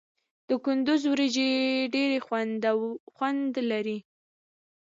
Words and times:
د 0.47 0.49
کندز 0.65 1.01
وریجې 1.11 1.49
ډیر 1.93 2.11
خوند 3.19 3.53
لري. 3.71 3.97